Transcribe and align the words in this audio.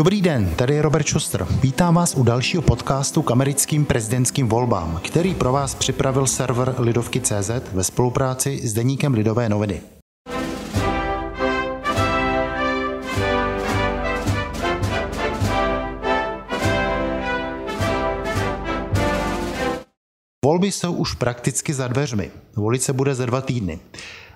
Dobrý 0.00 0.22
den, 0.22 0.54
tady 0.56 0.74
je 0.74 0.82
Robert 0.82 1.08
Schuster. 1.08 1.46
Vítám 1.62 1.94
vás 1.94 2.14
u 2.14 2.22
dalšího 2.22 2.62
podcastu 2.62 3.22
k 3.22 3.30
americkým 3.30 3.84
prezidentským 3.84 4.48
volbám, 4.48 5.00
který 5.04 5.34
pro 5.34 5.52
vás 5.52 5.74
připravil 5.74 6.26
server 6.26 6.74
Lidovky.cz 6.78 7.50
ve 7.72 7.84
spolupráci 7.84 8.68
s 8.68 8.72
deníkem 8.72 9.14
Lidové 9.14 9.48
noviny. 9.48 9.82
Volby 20.44 20.72
jsou 20.72 20.92
už 20.92 21.14
prakticky 21.14 21.74
za 21.74 21.88
dveřmi. 21.88 22.30
Volit 22.56 22.82
se 22.82 22.92
bude 22.92 23.14
za 23.14 23.26
dva 23.26 23.40
týdny. 23.40 23.78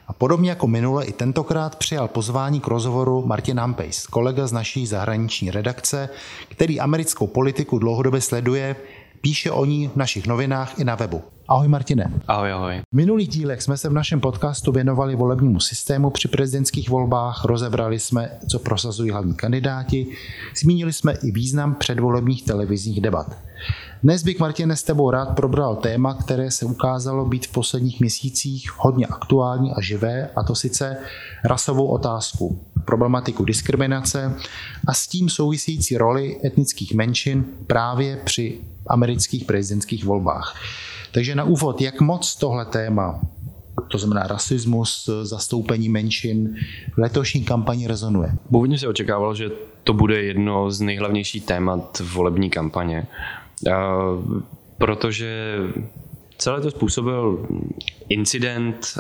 A 0.07 0.13
podobně 0.13 0.51
jako 0.51 0.67
minule 0.67 1.05
i 1.05 1.13
tentokrát 1.13 1.77
přijal 1.77 2.09
pozvání 2.09 2.61
k 2.61 2.67
rozhovoru 2.67 3.27
Martin 3.27 3.59
Hampejs, 3.59 4.07
kolega 4.07 4.47
z 4.47 4.53
naší 4.53 4.87
zahraniční 4.87 5.51
redakce, 5.51 6.09
který 6.49 6.81
americkou 6.81 7.27
politiku 7.27 7.79
dlouhodobě 7.79 8.21
sleduje, 8.21 8.77
píše 9.21 9.51
o 9.51 9.65
ní 9.65 9.89
v 9.89 9.97
našich 9.97 10.27
novinách 10.27 10.79
i 10.79 10.85
na 10.85 10.95
webu. 10.95 11.23
Ahoj 11.49 11.69
Martine. 11.69 12.13
Ahoj, 12.29 12.53
ahoj. 12.53 12.83
V 12.93 12.97
minulých 12.97 13.29
dílech 13.29 13.63
jsme 13.63 13.77
se 13.77 13.89
v 13.89 13.93
našem 13.93 14.21
podcastu 14.21 14.73
věnovali 14.73 15.17
volebnímu 15.17 15.61
systému 15.61 16.11
při 16.11 16.29
prezidentských 16.29 16.91
volbách, 16.91 17.45
rozebrali 17.45 17.99
jsme, 17.99 18.31
co 18.51 18.59
prosazují 18.59 19.11
hlavní 19.11 19.35
kandidáti, 19.35 20.07
zmínili 20.57 20.93
jsme 20.93 21.13
i 21.13 21.31
význam 21.31 21.75
předvolebních 21.75 22.45
televizních 22.45 23.01
debat. 23.01 23.37
Dnes 24.05 24.23
bych, 24.23 24.39
Martine, 24.39 24.77
s 24.77 24.83
tebou 24.83 25.11
rád 25.11 25.27
probral 25.27 25.77
téma, 25.77 26.15
které 26.15 26.51
se 26.51 26.67
ukázalo 26.67 27.25
být 27.25 27.47
v 27.47 27.53
posledních 27.53 28.01
měsících 28.01 28.71
hodně 28.79 29.07
aktuální 29.07 29.73
a 29.73 29.81
živé, 29.81 30.31
a 30.37 30.43
to 30.43 30.55
sice 30.55 30.97
rasovou 31.45 31.87
otázku, 31.87 32.61
problematiku 32.85 33.45
diskriminace 33.45 34.37
a 34.87 34.95
s 34.95 35.07
tím 35.07 35.29
související 35.29 35.97
roli 35.97 36.41
etnických 36.45 36.95
menšin 36.95 37.45
právě 37.67 38.17
při 38.25 38.59
amerických 38.87 39.45
prezidentských 39.45 40.05
volbách. 40.05 40.57
Takže 41.13 41.35
na 41.35 41.45
úvod, 41.45 41.81
jak 41.81 42.01
moc 42.01 42.37
tohle 42.37 42.65
téma, 42.65 43.21
to 43.89 43.99
znamená 43.99 44.27
rasismus, 44.27 45.11
zastoupení 45.23 45.89
menšin, 45.89 46.57
v 46.95 46.99
letošní 46.99 47.45
kampani 47.45 47.87
rezonuje? 47.87 48.33
Původně 48.51 48.79
se 48.79 48.89
očekávalo, 48.89 49.35
že 49.35 49.51
to 49.85 49.93
bude 49.93 50.23
jedno 50.23 50.71
z 50.71 50.81
nejhlavnějších 50.81 51.45
témat 51.45 52.03
volební 52.15 52.51
kampaně, 52.51 53.07
protože 54.79 55.59
celé 56.39 56.61
to 56.61 56.71
způsobil 56.71 57.47
incident, 58.09 58.99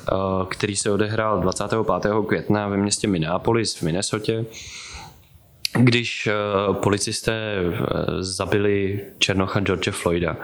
který 0.48 0.76
se 0.76 0.90
odehrál 0.90 1.40
25. 1.40 1.86
května 2.26 2.68
ve 2.68 2.76
městě 2.76 3.08
Minneapolis 3.08 3.76
v 3.76 3.82
Minnesotě, 3.82 4.44
když 5.78 6.28
policisté 6.72 7.54
zabili 8.18 9.00
Černocha 9.18 9.60
George 9.60 9.90
Floyda. 9.90 10.36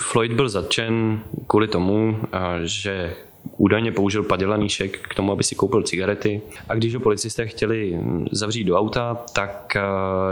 Floyd 0.00 0.32
byl 0.32 0.48
zatčen 0.48 1.20
kvůli 1.46 1.68
tomu, 1.68 2.18
že 2.62 3.14
údajně 3.56 3.92
použil 3.92 4.22
padělaný 4.22 4.68
šek 4.68 4.98
k 4.98 5.14
tomu, 5.14 5.32
aby 5.32 5.44
si 5.44 5.54
koupil 5.54 5.82
cigarety. 5.82 6.40
A 6.68 6.74
když 6.74 6.94
ho 6.94 7.00
policisté 7.00 7.46
chtěli 7.46 8.00
zavřít 8.32 8.64
do 8.64 8.78
auta, 8.78 9.18
tak 9.32 9.76
eh, 9.76 9.80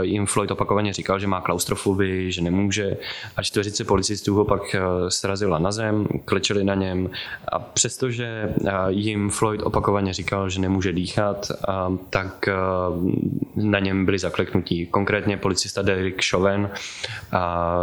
jim 0.01 0.25
Floyd 0.25 0.51
opakovaně 0.51 0.93
říkal, 0.93 1.19
že 1.19 1.27
má 1.27 1.41
klaustrofobii, 1.41 2.31
že 2.31 2.41
nemůže. 2.41 2.97
A 3.37 3.43
čtveřice 3.43 3.83
policistů 3.83 4.35
ho 4.35 4.45
pak 4.45 4.75
eh, 4.75 4.81
srazila 5.09 5.59
na 5.59 5.71
zem, 5.71 6.07
klečeli 6.25 6.63
na 6.63 6.75
něm. 6.75 7.09
A 7.51 7.59
přestože 7.59 8.53
eh, 8.67 8.71
jim 8.89 9.29
Floyd 9.29 9.61
opakovaně 9.63 10.13
říkal, 10.13 10.49
že 10.49 10.61
nemůže 10.61 10.93
dýchat, 10.93 11.51
tak 12.09 12.49
na 13.55 13.79
něm 13.79 14.05
byli 14.05 14.19
zakleknutí. 14.19 14.85
Konkrétně 14.85 15.37
policista 15.37 15.81
Derek 15.81 16.25
Chauvin 16.29 16.69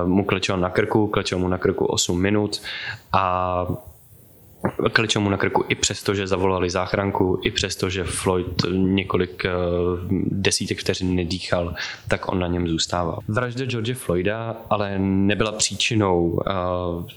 mu 0.05 0.25
klečel 0.25 0.57
na 0.57 0.71
krku, 0.71 1.07
klečel 1.07 1.39
mu 1.39 1.49
na 1.49 1.59
krku 1.59 1.85
8 1.85 2.21
minut 2.21 2.63
a 3.13 3.67
klečel 4.93 5.23
mu 5.23 5.31
na 5.31 5.37
krku 5.37 5.65
i 5.69 5.75
přesto, 5.75 6.15
že 6.15 6.27
zavolali 6.27 6.71
záchranku, 6.71 7.41
i 7.45 7.51
přesto, 7.51 7.91
že 7.91 8.05
Floyd 8.05 8.65
několik 8.71 9.45
uh, 9.45 10.01
desítek 10.31 10.79
vteřin 10.79 11.15
nedýchal, 11.15 11.75
tak 12.09 12.33
on 12.33 12.39
na 12.39 12.47
něm 12.47 12.69
zůstával. 12.69 13.19
Vražda 13.29 13.65
George 13.65 13.95
Floyda 13.95 14.57
ale 14.71 14.99
nebyla 14.99 15.53
příčinou 15.53 16.29
uh, 16.29 16.43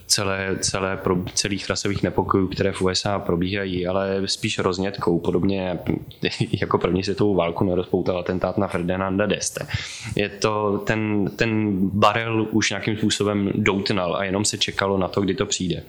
celé, 0.07 0.57
celé 0.59 0.99
celých 1.33 1.69
rasových 1.69 2.03
nepokojů, 2.03 2.47
které 2.47 2.71
v 2.71 2.81
USA 2.81 3.19
probíhají, 3.19 3.87
ale 3.87 4.21
spíš 4.25 4.59
roznětkou, 4.59 5.19
podobně 5.19 5.79
jako 6.61 6.77
první 6.77 7.03
světovou 7.03 7.35
válku 7.35 7.63
nerozpoutal 7.63 8.19
atentát 8.19 8.57
na 8.57 8.67
Ferdinanda 8.67 9.25
Deste. 9.25 9.67
Je 10.15 10.29
to, 10.29 10.83
ten, 10.85 11.31
ten 11.35 11.79
barel 11.93 12.47
už 12.51 12.69
nějakým 12.69 12.97
způsobem 12.97 13.51
doutnal 13.55 14.15
a 14.15 14.23
jenom 14.23 14.45
se 14.45 14.57
čekalo 14.57 14.97
na 14.97 15.07
to, 15.07 15.21
kdy 15.21 15.33
to 15.33 15.45
přijde. 15.45 15.83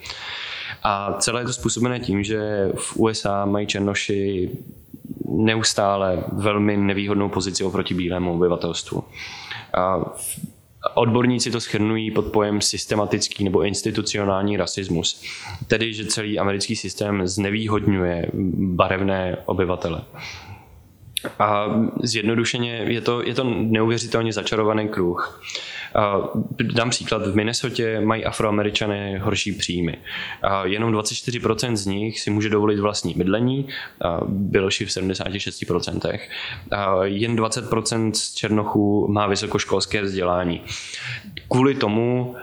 A 0.82 1.12
celé 1.12 1.40
je 1.40 1.44
to 1.44 1.52
způsobené 1.52 2.00
tím, 2.00 2.22
že 2.22 2.68
v 2.74 2.96
USA 2.96 3.44
mají 3.44 3.66
černoši 3.66 4.50
neustále 5.28 6.24
velmi 6.32 6.76
nevýhodnou 6.76 7.28
pozici 7.28 7.64
oproti 7.64 7.94
bílému 7.94 8.34
obyvatelstvu. 8.34 9.04
A 9.74 10.00
Odborníci 10.94 11.50
to 11.50 11.60
schrnují 11.60 12.10
pod 12.10 12.26
pojem 12.26 12.60
systematický 12.60 13.44
nebo 13.44 13.62
institucionální 13.62 14.56
rasismus, 14.56 15.22
tedy 15.66 15.94
že 15.94 16.06
celý 16.06 16.38
americký 16.38 16.76
systém 16.76 17.26
znevýhodňuje 17.26 18.30
barevné 18.56 19.36
obyvatele. 19.46 20.02
A 21.38 21.66
zjednodušeně 22.02 22.74
je 22.74 23.00
to, 23.00 23.22
je 23.22 23.34
to 23.34 23.44
neuvěřitelně 23.44 24.32
začarovaný 24.32 24.88
kruh. 24.88 25.42
Dám 26.74 26.90
příklad, 26.90 27.26
v 27.26 27.34
Minnesotě 27.34 28.00
mají 28.00 28.24
afroameričané 28.24 29.18
horší 29.18 29.52
příjmy. 29.52 29.96
Jenom 30.64 30.92
24% 30.92 31.74
z 31.74 31.86
nich 31.86 32.20
si 32.20 32.30
může 32.30 32.48
dovolit 32.48 32.80
vlastní 32.80 33.14
bydlení, 33.14 33.68
běloši 34.28 34.86
v 34.86 34.88
76%. 34.88 36.18
Jen 37.02 37.36
20% 37.36 38.12
z 38.12 38.34
černochů 38.34 39.06
má 39.08 39.26
vysokoškolské 39.26 40.02
vzdělání. 40.02 40.60
Kvůli 41.48 41.74
tomu 41.74 42.36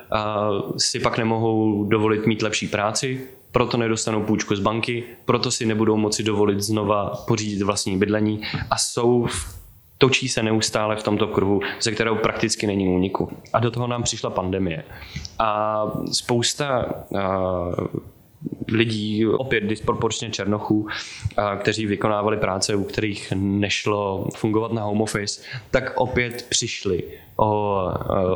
si 0.78 1.00
pak 1.00 1.18
nemohou 1.18 1.84
dovolit 1.84 2.26
mít 2.26 2.42
lepší 2.42 2.68
práci, 2.68 3.22
proto 3.52 3.78
nedostanou 3.78 4.24
půjčku 4.24 4.56
z 4.56 4.60
banky, 4.60 5.04
proto 5.26 5.52
si 5.52 5.66
nebudou 5.66 5.98
moci 5.98 6.24
dovolit 6.24 6.60
znova 6.60 7.24
pořídit 7.28 7.62
vlastní 7.62 7.98
bydlení 7.98 8.42
a 8.72 8.78
jsou 8.78 9.28
točí 10.00 10.30
se 10.30 10.44
neustále 10.44 10.96
v 10.96 11.04
tomto 11.04 11.28
kruhu, 11.28 11.62
ze 11.82 11.92
kterého 11.92 12.16
prakticky 12.16 12.68
není 12.68 12.88
úniku. 12.88 13.30
A 13.54 13.60
do 13.60 13.72
toho 13.72 13.88
nám 13.88 14.04
přišla 14.04 14.30
pandemie. 14.30 14.84
A 15.40 15.82
spousta 16.12 16.86
lidí, 18.72 19.28
opět 19.28 19.64
disproporčně 19.64 20.30
černochů, 20.30 20.88
kteří 21.60 21.86
vykonávali 21.86 22.38
práce, 22.38 22.76
u 22.76 22.84
kterých 22.84 23.34
nešlo 23.36 24.28
fungovat 24.36 24.72
na 24.72 24.84
home 24.84 25.02
office, 25.02 25.42
tak 25.72 25.94
opět 25.96 26.46
přišli 26.50 27.04
o, 27.40 27.84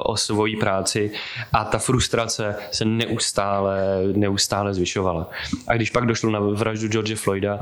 o 0.03 0.17
svoji 0.17 0.55
práci 0.55 1.11
a 1.53 1.63
ta 1.63 1.77
frustrace 1.77 2.55
se 2.71 2.85
neustále, 2.85 3.79
neustále 4.13 4.73
zvyšovala. 4.73 5.29
A 5.67 5.75
když 5.75 5.89
pak 5.89 6.05
došlo 6.05 6.31
na 6.31 6.39
vraždu 6.39 6.87
George 6.87 7.15
Floyda, 7.15 7.59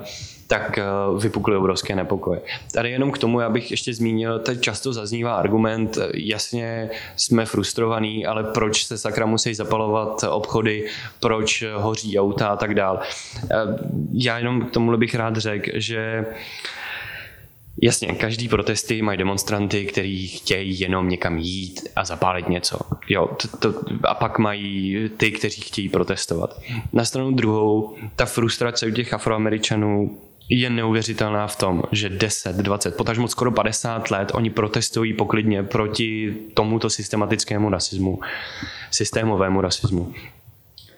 tak 0.47 0.77
eh, 0.77 0.83
vypukly 1.19 1.55
obrovské 1.55 1.95
nepokoje. 1.95 2.41
Tady 2.73 2.91
jenom 2.91 3.11
k 3.11 3.17
tomu, 3.17 3.39
já 3.39 3.49
bych 3.49 3.71
ještě 3.71 3.93
zmínil, 3.93 4.39
teď 4.39 4.61
často 4.61 4.93
zaznívá 4.93 5.35
argument, 5.35 5.97
jasně 6.13 6.89
jsme 7.15 7.45
frustrovaní, 7.45 8.25
ale 8.25 8.43
proč 8.43 8.85
se 8.85 8.97
sakra 8.97 9.25
musí 9.25 9.53
zapalovat 9.53 10.23
obchody, 10.29 10.87
proč 11.19 11.63
hoří 11.75 12.19
auta 12.19 12.55
tak 12.61 12.75
dál. 12.75 12.99
Eh, 13.43 13.55
já 14.13 14.37
jenom 14.37 14.61
k 14.61 14.71
tomu 14.71 14.97
bych 14.97 15.15
rád 15.15 15.37
řekl, 15.37 15.69
že 15.73 16.25
Jasně, 17.83 18.07
každý 18.07 18.47
protesty 18.47 19.01
mají 19.01 19.17
demonstranty, 19.17 19.85
kteří 19.85 20.27
chtějí 20.27 20.79
jenom 20.79 21.09
někam 21.09 21.37
jít 21.37 21.89
a 21.95 22.05
zapálit 22.05 22.49
něco. 22.49 22.79
Jo, 23.09 23.27
to, 23.27 23.57
to, 23.57 23.81
a 24.03 24.13
pak 24.13 24.39
mají 24.39 24.97
ty, 25.17 25.31
kteří 25.31 25.61
chtějí 25.61 25.89
protestovat. 25.89 26.61
Na 26.93 27.05
stranu 27.05 27.31
druhou, 27.31 27.95
ta 28.15 28.25
frustrace 28.25 28.87
u 28.87 28.91
těch 28.91 29.13
afroameričanů 29.13 30.17
je 30.49 30.69
neuvěřitelná 30.69 31.47
v 31.47 31.55
tom, 31.55 31.83
že 31.91 32.09
10, 32.09 32.55
20, 32.55 32.97
potažmo 32.97 33.27
skoro 33.27 33.51
50 33.51 34.11
let 34.11 34.31
oni 34.33 34.49
protestují 34.49 35.13
poklidně 35.13 35.63
proti 35.63 36.35
tomuto 36.53 36.89
systematickému 36.89 37.69
rasismu, 37.69 38.19
systémovému 38.91 39.61
rasismu. 39.61 40.13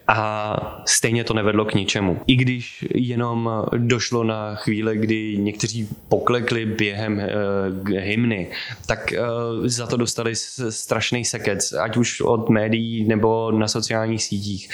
A 0.07 0.83
stejně 0.85 1.23
to 1.23 1.33
nevedlo 1.33 1.65
k 1.65 1.73
ničemu. 1.73 2.21
I 2.27 2.35
když 2.35 2.85
jenom 2.95 3.49
došlo 3.77 4.23
na 4.23 4.55
chvíli, 4.55 4.97
kdy 4.97 5.37
někteří 5.37 5.87
poklekli 6.09 6.65
během 6.65 7.17
uh, 7.17 7.89
hymny, 7.89 8.51
tak 8.85 9.13
uh, 9.19 9.67
za 9.67 9.87
to 9.87 9.97
dostali 9.97 10.35
strašný 10.69 11.25
sekec, 11.25 11.73
ať 11.73 11.97
už 11.97 12.21
od 12.21 12.49
médií 12.49 13.03
nebo 13.07 13.51
na 13.51 13.67
sociálních 13.67 14.23
sítích. 14.23 14.69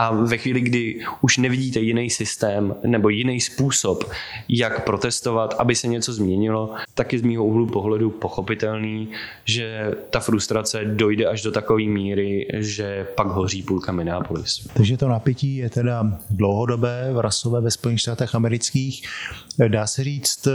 A 0.00 0.14
ve 0.14 0.38
chvíli, 0.38 0.60
kdy 0.60 1.00
už 1.20 1.36
nevidíte 1.36 1.80
jiný 1.80 2.10
systém 2.10 2.74
nebo 2.86 3.08
jiný 3.08 3.40
způsob, 3.40 4.10
jak 4.48 4.84
protestovat, 4.84 5.54
aby 5.58 5.74
se 5.74 5.86
něco 5.86 6.12
změnilo, 6.12 6.74
tak 6.94 7.12
je 7.12 7.18
z 7.18 7.22
mého 7.22 7.44
úhlu 7.44 7.66
pohledu 7.66 8.10
pochopitelný, 8.10 9.08
že 9.44 9.90
ta 10.10 10.20
frustrace 10.20 10.84
dojde 10.84 11.26
až 11.26 11.42
do 11.42 11.52
takové 11.52 11.82
míry, 11.82 12.48
že 12.54 13.06
pak 13.14 13.26
hoří 13.26 13.62
půlka 13.62 13.92
Minneapolis. 13.92 14.68
Takže 14.74 14.96
to 14.96 15.08
napětí 15.08 15.56
je 15.56 15.70
teda 15.70 16.18
dlouhodobé, 16.30 17.12
rasové 17.16 17.60
ve 17.60 17.70
Spojených 17.70 18.02
státech 18.02 18.34
amerických. 18.34 19.08
Dá 19.68 19.86
se 19.86 20.04
říct, 20.04 20.48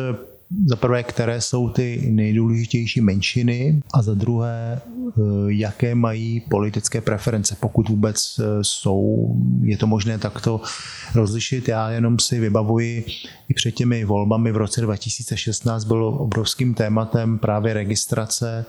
za 0.65 0.75
prvé, 0.75 1.03
které 1.03 1.41
jsou 1.41 1.69
ty 1.69 2.09
nejdůležitější 2.11 3.01
menšiny 3.01 3.81
a 3.93 4.01
za 4.01 4.13
druhé, 4.13 4.81
eh, 4.81 5.21
jaké 5.47 5.95
mají 5.95 6.39
politické 6.39 7.01
preference, 7.01 7.57
pokud 7.59 7.89
vůbec 7.89 8.39
eh, 8.39 8.63
jsou, 8.63 9.29
je 9.61 9.77
to 9.77 9.87
možné 9.87 10.17
takto 10.17 10.61
rozlišit. 11.15 11.67
Já 11.67 11.89
jenom 11.91 12.19
si 12.19 12.39
vybavuji 12.39 13.05
i 13.49 13.53
před 13.53 13.71
těmi 13.71 14.05
volbami 14.05 14.51
v 14.51 14.57
roce 14.57 14.81
2016 14.81 15.85
bylo 15.85 16.11
obrovským 16.11 16.73
tématem 16.73 17.37
právě 17.37 17.73
registrace 17.73 18.65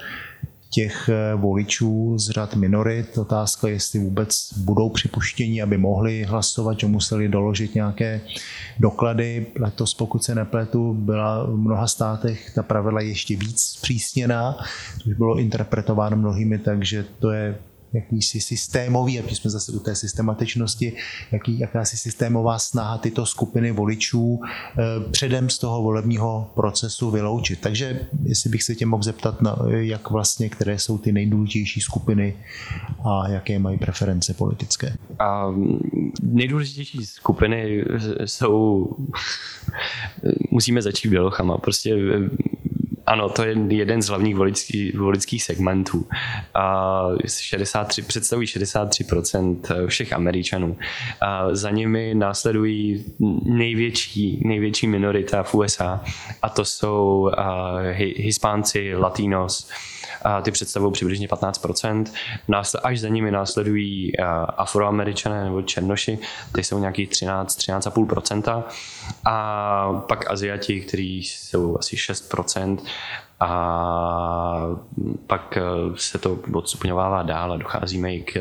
těch 0.76 1.08
eh, 1.08 1.34
voličů 1.34 2.18
z 2.18 2.30
řad 2.30 2.54
minorit. 2.54 3.18
Otázka, 3.18 3.68
jestli 3.68 3.98
vůbec 3.98 4.52
budou 4.56 4.88
připuštění, 4.88 5.62
aby 5.62 5.78
mohli 5.78 6.24
hlasovat, 6.24 6.80
že 6.80 6.86
museli 6.86 7.28
doložit 7.28 7.74
nějaké 7.74 8.20
doklady. 8.80 9.46
Letos, 9.60 9.94
pokud 9.94 10.24
se 10.24 10.34
nepletu, 10.34 10.94
byla 10.94 11.44
v 11.44 11.56
mnoha 11.56 11.86
státech 11.86 12.54
ta 12.54 12.62
pravidla 12.62 13.00
ještě 13.00 13.36
víc 13.36 13.60
zpřísněná, 13.60 14.56
což 15.02 15.12
bylo 15.12 15.38
interpretováno 15.38 16.16
mnohými, 16.16 16.58
takže 16.58 17.04
to 17.18 17.30
je 17.30 17.56
jakýsi 17.92 18.40
systémový, 18.40 19.20
a 19.20 19.34
jsme 19.34 19.50
zase 19.50 19.72
u 19.72 19.78
té 19.78 19.94
systematičnosti, 19.94 20.92
jaký, 21.32 21.58
jakási 21.58 21.96
systémová 21.96 22.58
snaha 22.58 22.98
tyto 22.98 23.26
skupiny 23.26 23.72
voličů 23.72 24.40
eh, 24.42 24.82
předem 25.10 25.50
z 25.50 25.58
toho 25.58 25.82
volebního 25.82 26.50
procesu 26.54 27.10
vyloučit. 27.10 27.60
Takže 27.60 28.06
jestli 28.22 28.50
bych 28.50 28.62
se 28.62 28.74
tě 28.74 28.86
mohl 28.86 29.02
zeptat, 29.02 29.42
na, 29.42 29.56
jak 29.70 30.10
vlastně, 30.10 30.48
které 30.48 30.78
jsou 30.78 30.98
ty 30.98 31.12
nejdůležitější 31.12 31.80
skupiny 31.80 32.36
a 33.04 33.28
jaké 33.28 33.58
mají 33.58 33.78
preference 33.78 34.34
politické. 34.34 34.96
A 35.18 35.54
nejdůležitější 36.22 37.06
skupiny 37.06 37.84
jsou, 38.24 38.90
musíme 40.50 40.82
začít 40.82 41.08
bělochama. 41.08 41.58
Prostě 41.58 41.96
ano, 43.06 43.28
to 43.28 43.44
je 43.44 43.56
jeden 43.68 44.02
z 44.02 44.08
hlavních 44.08 44.36
voličský, 44.36 44.92
voličských 44.92 45.42
segmentů. 45.42 46.06
A 46.54 47.02
63, 47.26 48.02
představují 48.02 48.48
63% 48.48 49.86
všech 49.86 50.12
Američanů. 50.12 50.76
A 51.20 51.54
za 51.54 51.70
nimi 51.70 52.14
následují 52.14 53.04
největší, 53.44 54.42
největší 54.44 54.86
minorita 54.86 55.42
v 55.42 55.54
USA 55.54 56.04
a 56.42 56.48
to 56.48 56.64
jsou 56.64 57.30
Hispánci, 58.16 58.94
Latinos, 58.96 59.68
a 60.22 60.42
ty 60.42 60.50
představují 60.50 60.92
přibližně 60.92 61.28
15%. 61.28 62.04
Až 62.82 63.00
za 63.00 63.08
nimi 63.08 63.30
následují 63.30 64.12
afroameričané 64.56 65.44
nebo 65.44 65.62
černoši, 65.62 66.18
ty 66.54 66.64
jsou 66.64 66.78
nějaký 66.78 67.06
13, 67.06 67.58
13,5%. 67.58 68.62
A 69.24 69.92
pak 70.08 70.30
Aziati, 70.30 70.80
kteří 70.80 71.18
jsou 71.24 71.78
asi 71.78 71.96
6%. 71.96 72.78
A 73.40 74.66
pak 75.26 75.58
se 75.96 76.18
to 76.18 76.38
odstupňovává 76.52 77.22
dál 77.22 77.52
a 77.52 77.56
docházíme 77.56 78.14
i 78.14 78.22
k 78.22 78.40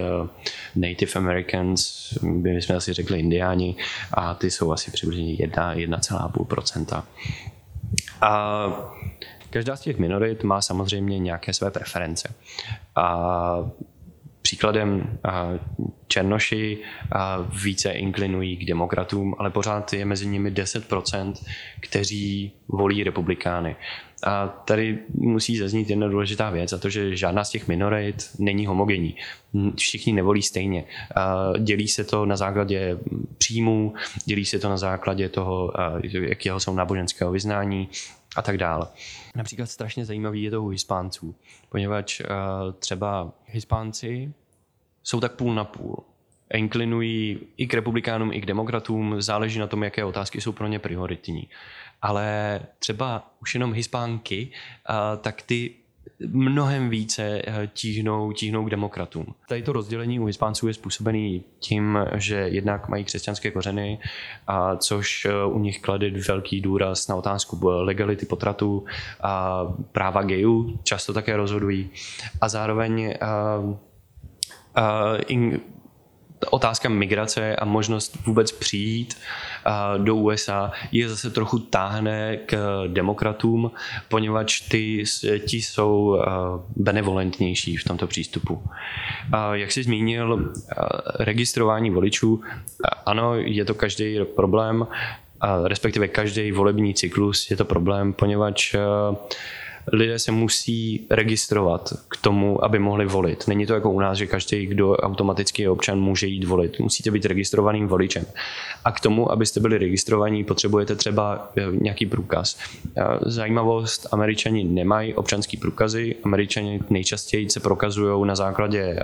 Native 0.76 1.12
Americans, 1.16 2.12
by 2.22 2.62
jsme 2.62 2.76
asi 2.76 2.94
řekli 2.94 3.20
indiáni, 3.20 3.76
a 4.14 4.34
ty 4.34 4.52
jsou 4.52 4.72
asi 4.72 4.92
přibližně 4.92 5.48
1,5%. 5.48 7.04
A 8.22 8.68
Každá 9.56 9.76
z 9.76 9.82
těch 9.82 9.98
minorit 9.98 10.44
má 10.44 10.62
samozřejmě 10.62 11.20
nějaké 11.20 11.54
své 11.54 11.72
preference. 11.72 12.34
A 12.96 13.56
příkladem 14.46 15.18
Černoši 16.08 16.78
více 17.64 17.92
inklinují 17.92 18.58
k 18.58 18.66
demokratům, 18.66 19.36
ale 19.40 19.50
pořád 19.50 19.94
je 19.94 20.06
mezi 20.06 20.28
nimi 20.28 20.52
10%, 20.52 21.34
kteří 21.80 22.52
volí 22.68 23.04
republikány. 23.04 23.76
A 24.24 24.48
tady 24.48 25.00
musí 25.14 25.58
zaznít 25.58 25.90
jedna 25.90 26.08
důležitá 26.08 26.50
věc, 26.50 26.74
a 26.74 26.78
to, 26.78 26.90
že 26.90 27.16
žádná 27.16 27.44
z 27.44 27.50
těch 27.50 27.68
minorit 27.68 28.30
není 28.40 28.66
homogenní. 28.66 29.16
Všichni 29.78 30.14
nevolí 30.14 30.42
stejně. 30.42 30.84
Dělí 31.60 31.88
se 31.88 32.04
to 32.04 32.26
na 32.26 32.36
základě 32.36 32.98
příjmů, 33.38 33.94
dělí 34.26 34.46
se 34.46 34.60
to 34.60 34.70
na 34.70 34.78
základě 34.78 35.30
toho, 35.30 35.72
jakého 36.04 36.60
jsou 36.60 36.74
náboženského 36.76 37.32
vyznání, 37.32 37.90
a 38.36 38.42
tak 38.42 38.58
dále. 38.58 38.88
Například 39.36 39.66
strašně 39.66 40.06
zajímavý 40.06 40.44
je 40.44 40.52
to 40.52 40.64
u 40.64 40.68
Hispánců, 40.68 41.36
poněvadž 41.70 42.22
uh, 42.22 42.26
třeba 42.80 43.32
Hispánci 43.46 44.34
jsou 45.04 45.20
tak 45.20 45.32
půl 45.36 45.54
na 45.54 45.64
půl. 45.64 46.04
Inklinují 46.54 47.40
i 47.58 47.68
k 47.68 47.74
republikánům, 47.74 48.34
i 48.34 48.42
k 48.42 48.46
demokratům, 48.46 49.22
záleží 49.22 49.60
na 49.60 49.68
tom, 49.68 49.84
jaké 49.84 50.06
otázky 50.06 50.42
jsou 50.42 50.52
pro 50.52 50.68
ně 50.68 50.80
prioritní. 50.80 51.50
Ale 52.02 52.62
třeba 52.80 53.34
už 53.42 53.54
jenom 53.54 53.74
Hispánky, 53.74 54.52
uh, 54.90 55.22
tak 55.22 55.42
ty 55.42 55.76
mnohem 56.28 56.90
více 56.90 57.42
eh, 57.48 57.70
tíhnou, 57.74 58.32
tíhnou 58.32 58.66
k 58.66 58.70
demokratům. 58.70 59.26
Tady 59.50 59.62
to 59.62 59.74
rozdělení 59.74 60.20
u 60.20 60.26
Hispánců 60.26 60.68
je 60.68 60.74
způsobený 60.74 61.44
tím, 61.60 62.00
že 62.16 62.36
jednak 62.36 62.90
mají 62.90 63.04
křesťanské 63.04 63.52
kořeny, 63.52 64.00
a 64.48 64.76
což 64.76 65.26
eh, 65.26 65.46
u 65.46 65.60
nich 65.60 65.82
klade 65.82 66.12
velký 66.28 66.62
důraz 66.62 67.08
na 67.08 67.16
otázku 67.16 67.60
legality 67.64 68.26
potratu 68.26 68.86
a 69.22 69.64
práva 69.92 70.24
gayů, 70.24 70.80
často 70.84 71.14
také 71.14 71.38
rozhodují. 71.38 71.90
A 72.42 72.50
zároveň 72.50 73.14
a, 73.22 73.60
eh, 73.62 74.82
a, 74.82 75.16
in, 75.28 75.60
otázka 76.50 76.90
migrace 76.90 77.56
a 77.56 77.66
možnost 77.66 78.18
vůbec 78.26 78.52
přijít 78.52 79.18
do 79.98 80.16
USA 80.16 80.72
je 80.92 81.10
zase 81.10 81.30
trochu 81.30 81.60
táhne 81.60 82.38
k 82.38 82.84
demokratům, 82.88 83.72
poněvadž 84.10 84.60
ty, 84.60 85.04
ti 85.48 85.58
jsou 85.58 86.22
benevolentnější 86.76 87.78
v 87.78 87.84
tomto 87.84 88.08
přístupu. 88.08 88.64
Jak 89.54 89.72
jsi 89.72 89.84
zmínil, 89.84 90.54
registrování 91.20 91.90
voličů, 91.90 92.42
ano, 93.06 93.36
je 93.36 93.66
to 93.66 93.74
každý 93.74 94.20
problém, 94.36 94.88
respektive 95.64 96.08
každý 96.08 96.52
volební 96.52 96.94
cyklus 96.94 97.52
je 97.52 97.58
to 97.58 97.66
problém, 97.66 98.14
poněvadž 98.14 98.76
lidé 99.94 100.20
se 100.20 100.32
musí 100.32 101.08
registrovat 101.10 101.94
k 102.08 102.18
tomu, 102.18 102.64
aby 102.66 102.80
mohli 102.80 103.06
volit. 103.06 103.48
Není 103.48 103.66
to 103.66 103.74
jako 103.74 103.92
u 103.92 104.00
nás, 104.00 104.18
že 104.18 104.28
každý, 104.28 104.66
kdo 104.66 104.98
automaticky 104.98 105.62
je 105.62 105.70
občan, 105.70 106.00
může 106.00 106.28
jít 106.28 106.44
volit. 106.44 106.80
Musíte 106.80 107.12
být 107.12 107.26
registrovaným 107.26 107.88
voličem. 107.88 108.26
A 108.86 108.92
k 108.92 109.00
tomu, 109.00 109.32
abyste 109.32 109.60
byli 109.60 109.78
registrovaní, 109.78 110.44
potřebujete 110.44 110.96
třeba 110.96 111.52
eh, 111.58 111.64
nějaký 111.72 112.06
průkaz. 112.06 112.58
Eh, 112.98 113.04
zajímavost, 113.22 114.08
američani 114.12 114.64
nemají 114.64 115.14
občanský 115.14 115.58
průkazy, 115.58 116.16
američani 116.24 116.80
nejčastěji 116.90 117.50
se 117.50 117.60
prokazují 117.60 118.28
na 118.28 118.36
základě 118.36 118.82
eh, 118.82 119.04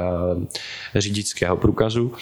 řidičského 0.96 1.58
průkazu, 1.58 2.14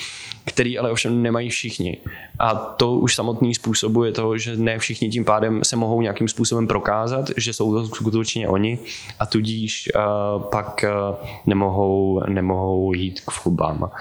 který 0.46 0.80
ale 0.80 0.92
ovšem 0.92 1.22
nemají 1.22 1.50
všichni. 1.50 1.98
A 2.40 2.56
to 2.56 2.96
už 2.96 3.16
samotný 3.16 3.56
způsobuje 3.56 4.12
to, 4.12 4.38
že 4.38 4.58
ne 4.58 4.80
všichni 4.80 5.10
tím 5.10 5.26
pádem 5.26 5.64
se 5.64 5.76
mohou 5.76 6.02
nějakým 6.02 6.28
způsobem 6.28 6.68
prokázat, 6.68 7.26
že 7.38 7.54
jsou 7.54 7.74
to 7.74 7.88
skutečně 7.88 8.48
oni 8.48 8.80
a 9.20 9.26
tudíž 9.26 9.90
uh, 9.96 10.44
pak 10.44 10.86
uh, 10.88 11.28
nemohou, 11.46 12.22
nemohou 12.28 12.94
jít 12.94 13.22
k 13.22 13.46
volbám. 13.46 13.92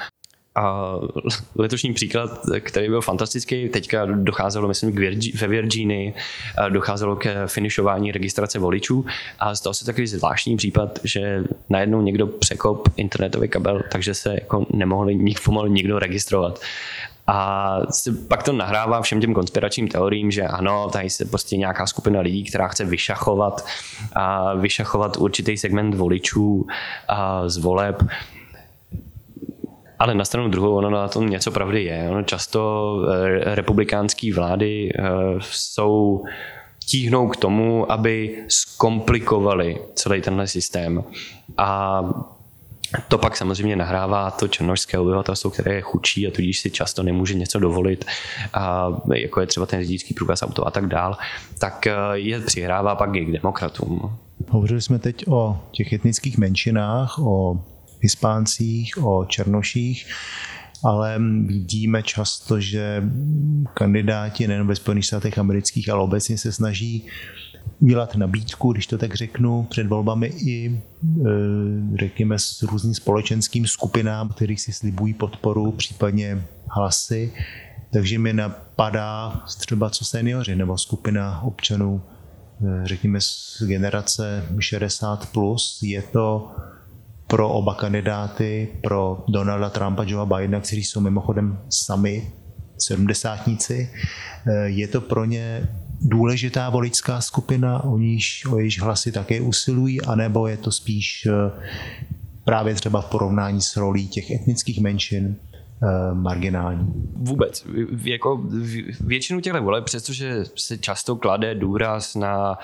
A 0.59 0.95
letošní 1.57 1.93
příklad, 1.93 2.31
který 2.61 2.89
byl 2.89 3.01
fantastický, 3.01 3.69
teďka 3.69 4.05
docházelo, 4.05 4.69
myslím, 4.69 4.93
k 4.93 4.99
Virgi- 4.99 5.39
ve 5.41 5.47
Virginii, 5.47 6.15
docházelo 6.69 7.17
k 7.17 7.47
finišování 7.47 8.13
registrace 8.13 8.59
voličů 8.59 9.07
a 9.41 9.55
stalo 9.55 9.75
se 9.75 9.85
takový 9.85 10.07
zvláštní 10.07 10.57
případ, 10.57 10.99
že 11.05 11.45
najednou 11.69 12.01
někdo 12.01 12.27
překop 12.27 12.89
internetový 12.97 13.49
kabel, 13.49 13.83
takže 13.93 14.15
se 14.15 14.35
jako 14.35 14.67
nemohli 14.71 15.17
nik, 15.17 15.41
pomalu 15.45 15.69
nikdo 15.69 15.99
registrovat. 15.99 16.61
A 17.27 17.79
pak 18.29 18.43
to 18.43 18.53
nahrává 18.53 19.03
všem 19.03 19.21
těm 19.21 19.35
konspiračním 19.35 19.89
teoriím, 19.89 20.31
že 20.31 20.43
ano, 20.43 20.89
tady 20.93 21.11
se 21.11 21.25
prostě 21.25 21.57
nějaká 21.57 21.87
skupina 21.87 22.21
lidí, 22.21 22.45
která 22.45 22.69
chce 22.69 22.85
vyšachovat 22.85 23.67
a 24.15 24.55
vyšachovat 24.55 25.17
určitý 25.17 25.57
segment 25.57 25.95
voličů 25.95 26.67
a 27.09 27.49
z 27.49 27.57
voleb. 27.57 28.03
Ale 29.99 30.15
na 30.15 30.25
stranu 30.25 30.49
druhou, 30.49 30.75
ono 30.75 30.91
na 30.91 31.09
tom 31.09 31.27
něco 31.27 31.51
pravdy 31.51 31.85
je. 31.85 32.09
Ono 32.11 32.23
často 32.23 32.95
eh, 33.09 33.55
republikánské 33.55 34.35
vlády 34.35 34.93
eh, 34.95 35.03
jsou 35.41 36.25
tíhnou 36.87 37.29
k 37.29 37.37
tomu, 37.37 37.93
aby 37.93 38.45
zkomplikovali 38.49 39.79
celý 39.95 40.21
tenhle 40.21 40.47
systém. 40.47 41.05
A 41.57 42.01
to 43.09 43.19
pak 43.19 43.37
samozřejmě 43.37 43.77
nahrává 43.77 44.31
to 44.31 44.49
černožské 44.49 44.99
obyvatelstvo, 44.99 45.51
které 45.51 45.75
je 45.75 45.81
chudší 45.81 46.27
a 46.27 46.31
tudíž 46.31 46.59
si 46.59 46.71
často 46.71 47.03
nemůže 47.03 47.35
něco 47.35 47.59
dovolit, 47.59 48.05
a 48.55 48.93
jako 49.15 49.41
je 49.41 49.47
třeba 49.47 49.67
ten 49.67 49.81
řidičský 49.81 50.15
průkaz 50.15 50.43
auto 50.43 50.67
a 50.67 50.71
tak 50.71 50.87
dál, 50.87 51.17
tak 51.59 51.87
eh, 51.87 51.95
je 52.13 52.41
přihrává 52.41 52.95
pak 52.95 53.15
i 53.15 53.25
k 53.25 53.33
demokratům. 53.33 54.13
Hovořili 54.49 54.83
jsme 54.83 54.99
teď 54.99 55.25
o 55.29 55.59
těch 55.71 55.93
etnických 55.93 56.39
menšinách, 56.39 57.19
o 57.19 57.61
hispáncích, 58.01 59.05
o 59.05 59.25
černoších, 59.25 60.07
ale 60.85 61.19
vidíme 61.47 62.03
často, 62.03 62.61
že 62.61 63.03
kandidáti 63.75 64.47
nejen 64.47 64.67
ve 64.67 64.77
Spojených 64.77 65.07
státech 65.07 65.39
amerických, 65.39 65.89
ale 65.89 66.03
obecně 66.03 66.39
se 66.39 66.53
snaží 66.53 67.07
udělat 67.81 68.17
nabídku, 68.17 68.73
když 68.73 68.87
to 68.87 68.99
tak 68.99 69.15
řeknu, 69.15 69.67
před 69.71 69.87
volbami 69.87 70.27
i 70.27 70.67
e, 70.69 70.81
řekněme 71.99 72.39
s 72.39 72.63
různým 72.63 72.95
společenským 72.95 73.67
skupinám, 73.67 74.29
kterých 74.29 74.61
si 74.61 74.73
slibují 74.73 75.15
podporu, 75.15 75.73
případně 75.73 76.45
hlasy. 76.71 77.33
Takže 77.93 78.19
mi 78.19 78.33
napadá 78.33 79.43
třeba 79.59 79.91
co 79.91 80.05
seniori 80.05 80.57
nebo 80.57 80.79
skupina 80.79 81.43
občanů, 81.43 82.03
e, 82.83 82.87
řekněme 82.87 83.21
z 83.21 83.63
generace 83.67 84.47
60+, 84.57 85.27
plus. 85.33 85.79
je 85.83 86.03
to 86.03 86.53
pro 87.29 87.49
oba 87.49 87.75
kandidáty, 87.75 88.69
pro 88.83 89.25
Donalda 89.29 89.71
Trumpa, 89.71 90.05
Joe 90.07 90.27
Bidena, 90.27 90.61
kteří 90.61 90.85
jsou 90.85 91.01
mimochodem 91.01 91.59
sami 91.71 92.33
sedmdesátníci, 92.79 93.91
e, 94.47 94.69
je 94.69 94.89
to 94.89 95.01
pro 95.01 95.25
ně 95.25 95.69
důležitá 96.01 96.71
voličská 96.71 97.21
skupina, 97.21 97.85
o 97.85 97.99
níž, 97.99 98.47
o 98.47 98.59
jejíž 98.59 98.81
hlasy 98.81 99.13
také 99.13 99.41
usilují, 99.41 100.01
anebo 100.01 100.47
je 100.47 100.57
to 100.57 100.73
spíš 100.73 101.27
eh, 101.27 101.51
právě 102.45 102.75
třeba 102.75 103.01
v 103.01 103.07
porovnání 103.07 103.61
s 103.61 103.77
rolí 103.77 104.09
těch 104.09 104.31
etnických 104.31 104.81
menšin? 104.81 105.37
Eh, 105.37 105.48
marginální. 106.13 106.93
Vůbec. 107.17 107.67
Jako 108.05 108.43
většinu 109.01 109.41
těchto 109.41 109.63
voleb, 109.63 109.85
přestože 109.85 110.45
se 110.57 110.79
často 110.79 111.17
klade 111.17 111.55
důraz 111.55 112.15
na 112.15 112.59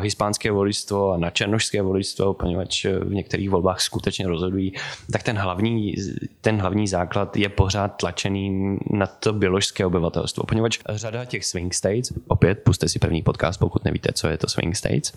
hispánské 0.00 0.50
voličstvo 0.50 1.12
a 1.12 1.16
na 1.16 1.30
černožské 1.30 1.82
voličstvo, 1.82 2.34
poněvadž 2.34 2.84
v 2.84 3.14
některých 3.14 3.50
volbách 3.50 3.80
skutečně 3.80 4.28
rozhodují, 4.28 4.72
tak 5.12 5.22
ten 5.22 5.38
hlavní, 5.38 5.94
ten 6.40 6.60
hlavní 6.60 6.88
základ 6.88 7.36
je 7.36 7.48
pořád 7.48 7.88
tlačený 7.88 8.78
na 8.90 9.06
to 9.06 9.32
běložské 9.32 9.86
obyvatelstvo, 9.86 10.44
poněvadž 10.48 10.78
řada 10.88 11.24
těch 11.24 11.44
swing 11.44 11.74
states, 11.74 12.12
opět 12.28 12.54
puste 12.64 12.88
si 12.88 12.98
první 12.98 13.22
podcast, 13.22 13.60
pokud 13.60 13.84
nevíte, 13.84 14.12
co 14.12 14.28
je 14.28 14.38
to 14.38 14.48
swing 14.48 14.76
states, 14.76 15.12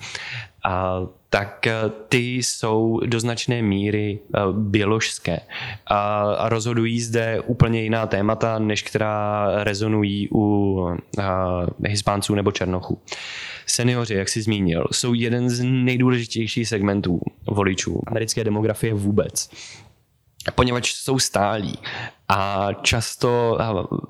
a 0.64 1.02
tak 1.34 1.68
eh, 1.68 1.74
ty 2.10 2.18
jsou 2.38 3.00
do 3.06 3.20
značné 3.20 3.62
míry 3.62 4.20
eh, 4.20 4.40
běložské 4.52 5.40
a 5.88 6.36
rozhodují 6.50 7.02
zde 7.02 7.40
úplně 7.40 7.82
jiná 7.82 8.08
témata, 8.08 8.60
než 8.60 8.84
která 8.84 9.48
rezonují 9.64 10.30
u 10.36 10.80
eh, 11.20 11.24
Hispánců 11.90 12.36
nebo 12.36 12.52
Černochů. 12.52 13.02
Seniori, 13.66 14.16
jak 14.16 14.30
jsi 14.30 14.42
zmínil, 14.42 14.86
jsou 14.92 15.14
jeden 15.14 15.50
z 15.50 15.64
nejdůležitějších 15.64 16.68
segmentů 16.68 17.20
voličů 17.52 18.02
americké 18.08 18.44
demografie 18.44 18.94
vůbec 18.94 19.50
poněvadž 20.56 20.94
jsou 20.94 21.20
stálí 21.20 21.76
a 22.30 22.70
často 22.82 23.58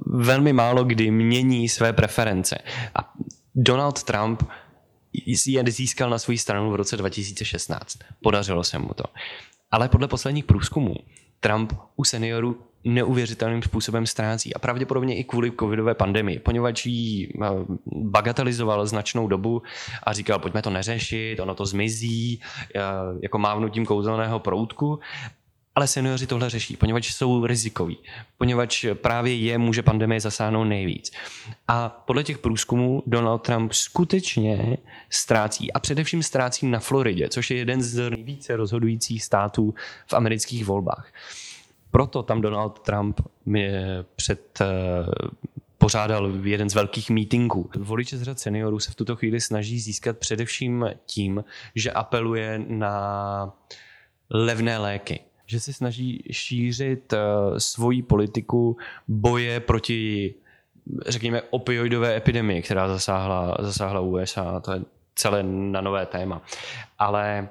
velmi 0.06 0.54
málo 0.54 0.84
kdy 0.84 1.12
mění 1.12 1.70
své 1.70 1.94
preference. 1.94 2.58
A 2.96 3.14
Donald 3.56 4.04
Trump 4.04 4.44
je 5.48 5.72
získal 5.72 6.10
na 6.10 6.20
svou 6.20 6.38
stranu 6.38 6.72
v 6.72 6.76
roce 6.76 6.98
2016. 6.98 7.98
Podařilo 8.24 8.64
se 8.64 8.80
mu 8.80 8.90
to. 8.96 9.04
Ale 9.72 9.90
podle 9.90 10.08
posledních 10.08 10.46
průzkumů 10.46 10.96
Trump 11.40 11.74
u 11.96 12.04
seniorů 12.04 12.62
neuvěřitelným 12.84 13.64
způsobem 13.64 14.06
ztrácí 14.06 14.54
a 14.54 14.60
pravděpodobně 14.60 15.16
i 15.16 15.24
kvůli 15.24 15.52
covidové 15.60 15.96
pandemii, 15.96 16.40
poněvadž 16.40 16.86
ji 16.86 17.28
eh, 17.28 17.48
bagatelizoval 17.86 18.88
značnou 18.88 19.28
dobu 19.28 19.62
a 20.04 20.14
říkal, 20.14 20.40
pojďme 20.40 20.62
to 20.62 20.70
neřešit, 20.70 21.40
ono 21.40 21.56
to 21.56 21.66
zmizí, 21.66 22.42
eh, 22.76 22.82
jako 23.22 23.38
mávnutím 23.38 23.86
kouzelného 23.86 24.40
proutku 24.40 25.00
ale 25.76 25.88
seniori 25.88 26.28
tohle 26.28 26.50
řeší, 26.50 26.78
poněvadž 26.78 27.14
jsou 27.14 27.46
rizikoví, 27.46 27.98
poněvadž 28.38 28.86
právě 28.94 29.36
je 29.36 29.58
může 29.58 29.84
pandemie 29.84 30.20
zasáhnout 30.20 30.64
nejvíc. 30.64 31.12
A 31.68 31.90
podle 31.90 32.24
těch 32.24 32.38
průzkumů 32.38 33.04
Donald 33.06 33.40
Trump 33.40 33.74
skutečně 33.74 34.78
ztrácí 35.10 35.74
a 35.74 35.80
především 35.80 36.24
ztrácí 36.24 36.68
na 36.68 36.80
Floridě, 36.80 37.30
což 37.30 37.52
je 37.52 37.58
jeden 37.58 37.82
z 37.82 38.10
nejvíce 38.10 38.56
rozhodujících 38.56 39.24
států 39.24 39.74
v 40.08 40.14
amerických 40.14 40.66
volbách. 40.66 41.14
Proto 41.92 42.24
tam 42.24 42.42
Donald 42.42 42.80
Trump 42.80 43.22
před 44.16 44.62
eh, 44.62 44.66
pořádal 45.78 46.32
jeden 46.44 46.70
z 46.70 46.74
velkých 46.76 47.10
mítinků. 47.10 47.70
Voliče 47.76 48.18
z 48.18 48.24
řad 48.24 48.40
seniorů 48.40 48.80
se 48.80 48.92
v 48.92 48.96
tuto 48.96 49.16
chvíli 49.16 49.42
snaží 49.42 49.80
získat 49.80 50.18
především 50.18 50.86
tím, 51.06 51.44
že 51.76 51.92
apeluje 51.92 52.62
na 52.68 53.54
levné 54.30 54.78
léky 54.78 55.20
že 55.46 55.60
se 55.60 55.74
snaží 55.74 56.24
šířit 56.32 57.14
uh, 57.14 57.20
svoji 57.58 58.02
politiku 58.02 58.78
boje 59.08 59.60
proti, 59.60 60.34
řekněme, 61.08 61.42
opioidové 61.50 62.16
epidemii, 62.16 62.62
která 62.62 62.88
zasáhla, 62.88 63.58
zasáhla 63.60 64.00
USA. 64.00 64.60
To 64.60 64.72
je 64.72 64.82
celé 65.16 65.44
na 65.44 65.82
nové 65.82 66.06
téma. 66.06 66.42
Ale 67.00 67.50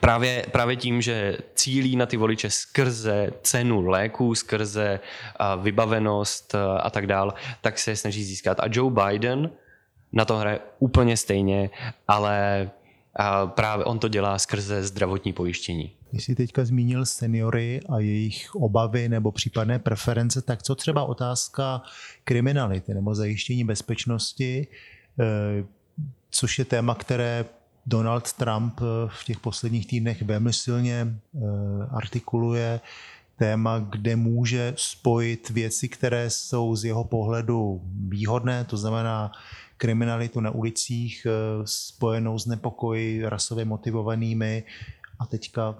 právě, 0.00 0.46
právě 0.52 0.76
tím, 0.76 1.02
že 1.02 1.38
cílí 1.54 1.96
na 1.96 2.06
ty 2.06 2.16
voliče 2.16 2.50
skrze 2.50 3.30
cenu 3.42 3.86
léků, 3.86 4.34
skrze 4.34 5.00
uh, 5.40 5.62
vybavenost 5.62 6.54
uh, 6.54 6.60
a 6.82 6.90
tak 6.90 7.06
dál, 7.06 7.34
tak 7.60 7.78
se 7.78 7.96
snaží 7.96 8.24
získat. 8.24 8.60
A 8.60 8.64
Joe 8.70 8.94
Biden 8.94 9.50
na 10.12 10.24
to 10.24 10.36
hraje 10.36 10.60
úplně 10.78 11.16
stejně, 11.16 11.70
ale 12.08 12.70
uh, 13.18 13.50
právě 13.50 13.84
on 13.84 13.98
to 13.98 14.08
dělá 14.08 14.38
skrze 14.38 14.84
zdravotní 14.84 15.32
pojištění. 15.32 15.92
Když 16.10 16.24
jsi 16.24 16.34
teďka 16.34 16.64
zmínil 16.64 17.06
seniory 17.06 17.80
a 17.88 17.98
jejich 17.98 18.54
obavy 18.54 19.08
nebo 19.08 19.32
případné 19.32 19.78
preference, 19.78 20.42
tak 20.42 20.62
co 20.62 20.74
třeba 20.74 21.04
otázka 21.04 21.82
kriminality 22.24 22.94
nebo 22.94 23.14
zajištění 23.14 23.64
bezpečnosti, 23.64 24.66
eh, 25.20 25.64
což 26.30 26.58
je 26.58 26.64
téma, 26.64 26.94
které 26.94 27.44
Donald 27.86 28.32
Trump 28.32 28.80
eh, 28.80 28.84
v 29.08 29.24
těch 29.24 29.40
posledních 29.40 29.86
týdnech 29.86 30.22
velmi 30.22 30.52
silně 30.52 31.06
eh, 31.06 31.40
artikuluje, 31.90 32.80
téma, 33.38 33.78
kde 33.78 34.16
může 34.16 34.74
spojit 34.76 35.50
věci, 35.50 35.88
které 35.88 36.30
jsou 36.30 36.76
z 36.76 36.84
jeho 36.84 37.04
pohledu 37.04 37.80
výhodné, 38.08 38.64
to 38.64 38.76
znamená 38.76 39.32
kriminalitu 39.76 40.40
na 40.40 40.50
ulicích 40.50 41.26
spojenou 41.64 42.38
s 42.38 42.46
nepokoji 42.46 43.28
rasově 43.28 43.64
motivovanými 43.64 44.64
a 45.18 45.26
teďka 45.26 45.74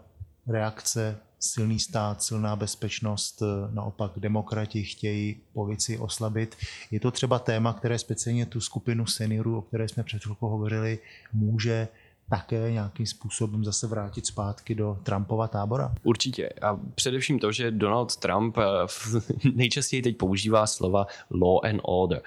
reakce, 0.47 1.19
silný 1.38 1.79
stát, 1.79 2.23
silná 2.23 2.57
bezpečnost, 2.57 3.43
eh, 3.43 3.75
naopak 3.75 4.12
demokrati 4.17 4.85
chtějí 4.85 5.37
policii 5.53 5.99
oslabit. 5.99 6.57
Je 6.91 7.00
to 7.00 7.11
třeba 7.11 7.38
téma, 7.38 7.73
které 7.73 7.99
speciálně 7.99 8.47
tu 8.47 8.61
skupinu 8.61 9.07
seniorů, 9.07 9.59
o 9.59 9.62
které 9.62 9.88
jsme 9.88 10.03
před 10.03 10.23
chvilkou 10.23 10.49
hovořili, 10.49 10.99
může 11.33 11.88
také 12.29 12.73
nějakým 12.73 13.07
způsobem 13.07 13.65
zase 13.65 13.87
vrátit 13.87 14.27
zpátky 14.27 14.75
do 14.75 14.99
Trumpova 15.03 15.49
tábora? 15.49 15.95
Určitě. 16.03 16.49
A 16.63 16.79
především 16.95 17.39
to, 17.39 17.53
že 17.53 17.71
Donald 17.71 18.17
Trump 18.17 18.59
eh, 18.59 18.63
nejčastěji 19.55 20.03
teď 20.03 20.17
používá 20.17 20.67
slova 20.67 21.07
law 21.31 21.59
and 21.65 21.81
order, 21.83 22.23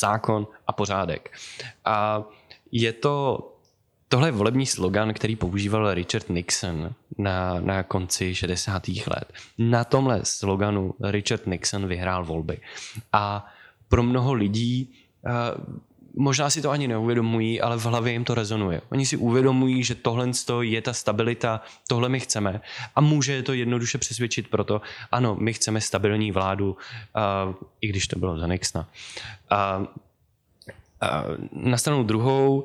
zákon 0.00 0.46
a 0.66 0.72
pořádek. 0.72 1.32
A 1.84 2.22
je 2.72 2.92
to 2.92 3.50
Tohle 4.08 4.28
je 4.28 4.32
volební 4.32 4.66
slogan, 4.66 5.14
který 5.14 5.36
používal 5.36 5.94
Richard 5.94 6.28
Nixon 6.30 6.94
na, 7.18 7.60
na 7.60 7.82
konci 7.82 8.34
60. 8.34 8.88
let. 8.88 9.32
Na 9.58 9.84
tomhle 9.84 10.20
sloganu 10.24 10.94
Richard 11.00 11.46
Nixon 11.46 11.86
vyhrál 11.86 12.24
volby. 12.24 12.60
A 13.12 13.46
pro 13.88 14.02
mnoho 14.02 14.32
lidí 14.32 14.94
uh, 15.26 15.76
možná 16.16 16.50
si 16.50 16.62
to 16.62 16.70
ani 16.70 16.88
neuvědomují, 16.88 17.60
ale 17.60 17.78
v 17.78 17.84
hlavě 17.84 18.12
jim 18.12 18.24
to 18.24 18.34
rezonuje. 18.34 18.80
Oni 18.92 19.06
si 19.06 19.16
uvědomují, 19.16 19.84
že 19.84 19.94
tohle 19.94 20.30
je 20.60 20.82
ta 20.82 20.92
stabilita, 20.92 21.60
tohle 21.88 22.08
my 22.08 22.20
chceme 22.20 22.60
a 22.96 23.00
může 23.00 23.42
to 23.42 23.52
jednoduše 23.52 23.98
přesvědčit 23.98 24.48
proto, 24.48 24.80
ano, 25.12 25.36
my 25.40 25.52
chceme 25.52 25.80
stabilní 25.80 26.32
vládu, 26.32 26.76
uh, 27.46 27.54
i 27.80 27.88
když 27.88 28.08
to 28.08 28.18
bylo 28.18 28.38
za 28.38 28.46
Nixona. 28.46 28.88
Uh, 29.52 29.86
uh, 29.86 29.88
na 31.52 31.78
stranu 31.78 32.02
druhou, 32.02 32.64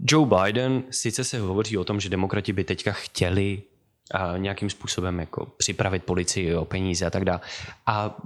Joe 0.00 0.26
Biden, 0.26 0.82
sice 0.90 1.24
se 1.24 1.38
hovoří 1.38 1.78
o 1.78 1.84
tom, 1.84 2.00
že 2.00 2.08
demokrati 2.08 2.52
by 2.52 2.64
teďka 2.64 2.92
chtěli 2.92 3.62
a 4.10 4.36
nějakým 4.36 4.70
způsobem 4.70 5.20
jako 5.20 5.46
připravit 5.56 6.04
policii 6.04 6.54
o 6.54 6.64
peníze 6.64 7.06
a 7.06 7.10
tak 7.10 7.24
dále. 7.24 7.40
A 7.86 8.16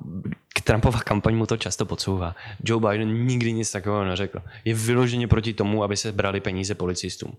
Trumpova 0.65 1.01
kampaň 1.01 1.35
mu 1.37 1.47
to 1.47 1.57
často 1.57 1.87
podsouvá. 1.87 2.35
Joe 2.65 2.81
Biden 2.81 3.27
nikdy 3.27 3.53
nic 3.53 3.71
takového 3.71 4.05
neřekl. 4.05 4.43
Je 4.65 4.75
vyloženě 4.75 5.29
proti 5.29 5.55
tomu, 5.55 5.85
aby 5.85 5.97
se 5.97 6.13
brali 6.13 6.41
peníze 6.41 6.75
policistům. 6.75 7.37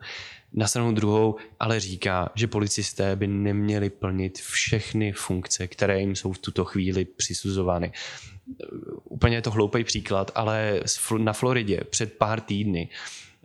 Na 0.54 0.68
stranu 0.68 0.92
druhou 0.92 1.36
ale 1.60 1.80
říká, 1.80 2.30
že 2.36 2.48
policisté 2.48 3.16
by 3.16 3.28
neměli 3.28 3.90
plnit 3.90 4.38
všechny 4.38 5.12
funkce, 5.12 5.68
které 5.68 6.00
jim 6.00 6.16
jsou 6.16 6.32
v 6.32 6.40
tuto 6.40 6.66
chvíli 6.66 7.06
přisuzovány. 7.06 7.92
Úplně 9.04 9.38
je 9.38 9.42
to 9.42 9.52
hloupý 9.52 9.84
příklad, 9.84 10.32
ale 10.36 10.82
na 11.18 11.34
Floridě 11.34 11.82
před 11.90 12.14
pár 12.14 12.42
týdny 12.42 12.90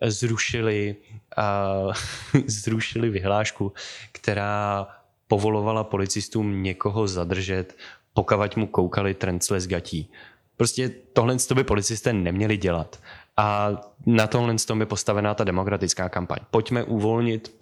zrušili, 0.06 0.96
uh, 1.38 2.42
zrušili 2.46 3.10
vyhlášku, 3.10 3.72
která 4.12 4.86
povolovala 5.28 5.84
policistům 5.84 6.62
někoho 6.62 7.08
zadržet, 7.08 7.76
pokud 8.14 8.56
mu 8.56 8.66
koukali 8.66 9.14
trencle 9.14 9.60
z 9.60 9.66
gatí. 9.66 10.10
Prostě 10.56 10.88
tohle 10.88 11.36
to 11.36 11.54
by 11.54 11.64
policisté 11.64 12.12
neměli 12.12 12.56
dělat. 12.56 13.00
A 13.36 13.70
na 14.06 14.26
tomhle 14.26 14.54
tom 14.66 14.80
je 14.80 14.86
postavená 14.86 15.34
ta 15.34 15.44
demokratická 15.44 16.08
kampaň. 16.08 16.38
Pojďme 16.50 16.84
uvolnit 16.84 17.54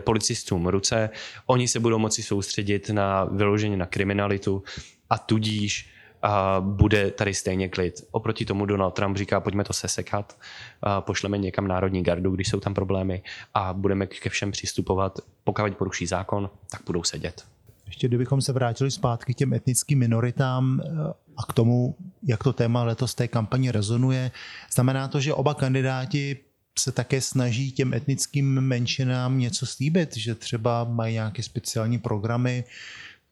policistům 0.00 0.66
ruce, 0.66 1.10
oni 1.46 1.68
se 1.68 1.80
budou 1.80 1.98
moci 1.98 2.22
soustředit 2.22 2.90
na 2.90 3.24
vyloženě 3.24 3.76
na 3.76 3.86
kriminalitu 3.86 4.62
a 5.10 5.18
tudíž 5.18 5.90
a 6.22 6.60
bude 6.60 7.10
tady 7.10 7.34
stejně 7.34 7.68
klid. 7.68 7.94
Oproti 8.10 8.44
tomu 8.44 8.66
Donald 8.66 8.90
Trump 8.90 9.16
říká, 9.16 9.40
pojďme 9.40 9.64
to 9.64 9.72
sesekat, 9.72 10.38
a 10.82 11.00
pošleme 11.00 11.38
někam 11.38 11.68
národní 11.68 12.02
gardu, 12.02 12.30
když 12.30 12.48
jsou 12.48 12.60
tam 12.60 12.74
problémy 12.74 13.22
a 13.54 13.72
budeme 13.72 14.06
ke 14.06 14.30
všem 14.30 14.50
přistupovat. 14.50 15.18
Pokud 15.44 15.76
poruší 15.76 16.06
zákon, 16.06 16.50
tak 16.70 16.80
budou 16.86 17.02
sedět. 17.02 17.44
Ještě 17.90 18.08
kdybychom 18.08 18.40
se 18.40 18.52
vrátili 18.52 18.90
zpátky 18.90 19.34
k 19.34 19.36
těm 19.36 19.52
etnickým 19.52 19.98
minoritám 19.98 20.80
eh, 20.80 20.90
a 21.36 21.42
k 21.48 21.52
tomu, 21.52 21.96
jak 22.22 22.44
to 22.44 22.52
téma 22.52 22.84
letos 22.84 23.14
té 23.14 23.28
kampani 23.28 23.70
rezonuje, 23.70 24.30
znamená 24.72 25.08
to, 25.08 25.20
že 25.20 25.34
oba 25.34 25.54
kandidáti 25.54 26.36
se 26.78 26.92
také 26.92 27.20
snaží 27.20 27.72
těm 27.72 27.94
etnickým 27.94 28.60
menšinám 28.60 29.38
něco 29.38 29.66
slíbit, 29.66 30.16
že 30.16 30.34
třeba 30.34 30.84
mají 30.84 31.14
nějaké 31.14 31.42
speciální 31.42 31.98
programy, 31.98 32.64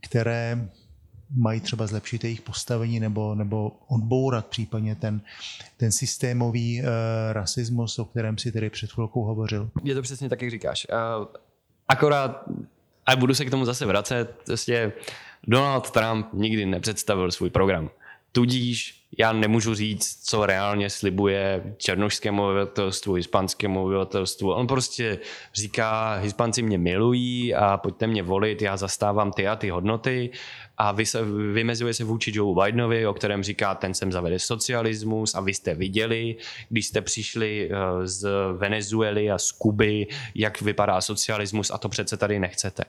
které 0.00 0.68
mají 1.36 1.60
třeba 1.60 1.86
zlepšit 1.86 2.24
jejich 2.24 2.40
postavení 2.40 3.00
nebo, 3.00 3.34
nebo 3.34 3.72
odbourat 3.88 4.46
případně 4.46 4.94
ten, 4.94 5.20
ten 5.76 5.92
systémový 5.92 6.80
uh, 6.80 6.86
rasismus, 7.32 7.98
o 7.98 8.04
kterém 8.04 8.38
si 8.38 8.52
tedy 8.52 8.70
před 8.70 8.92
chvilkou 8.92 9.24
hovořil. 9.24 9.70
Je 9.84 9.94
to 9.94 10.02
přesně 10.02 10.28
tak, 10.28 10.42
jak 10.42 10.50
říkáš. 10.50 10.86
Uh, 10.90 11.26
akorát, 11.88 12.44
a 13.08 13.16
budu 13.16 13.34
se 13.34 13.44
k 13.44 13.50
tomu 13.50 13.64
zase 13.64 13.86
vracet, 13.86 14.34
prostě 14.46 14.92
Donald 15.46 15.90
Trump 15.90 16.26
nikdy 16.32 16.66
nepředstavil 16.66 17.30
svůj 17.30 17.50
program. 17.50 17.90
Tudíž 18.32 19.04
já 19.18 19.32
nemůžu 19.32 19.74
říct, 19.74 20.24
co 20.24 20.46
reálně 20.46 20.90
slibuje 20.90 21.74
černošskému 21.76 22.44
obyvatelstvu, 22.44 23.14
hispanskému 23.14 23.84
obyvatelstvu. 23.84 24.52
On 24.52 24.66
prostě 24.66 25.18
říká, 25.54 26.14
Hispanci 26.14 26.62
mě 26.62 26.78
milují 26.78 27.54
a 27.54 27.76
pojďte 27.76 28.06
mě 28.06 28.22
volit, 28.22 28.62
já 28.62 28.76
zastávám 28.76 29.32
ty 29.32 29.48
a 29.48 29.56
ty 29.56 29.70
hodnoty 29.70 30.30
a 30.78 30.92
vy 30.92 31.06
se, 31.06 31.24
vymezuje 31.52 31.94
se 31.94 32.04
vůči 32.04 32.32
Joe 32.34 32.64
Bidenovi, 32.64 33.06
o 33.06 33.14
kterém 33.14 33.42
říká, 33.42 33.74
ten 33.74 33.94
sem 33.94 34.12
zavede 34.12 34.38
socialismus 34.38 35.34
a 35.34 35.40
vy 35.40 35.54
jste 35.54 35.74
viděli, 35.74 36.36
když 36.68 36.86
jste 36.86 37.00
přišli 37.00 37.70
eh, 37.70 38.06
z 38.06 38.28
Venezuely 38.56 39.30
a 39.30 39.38
z 39.38 39.52
Kuby, 39.52 40.06
jak 40.34 40.60
vypadá 40.60 41.00
socialismus 41.00 41.70
a 41.70 41.78
to 41.78 41.88
přece 41.88 42.16
tady 42.16 42.38
nechcete. 42.38 42.84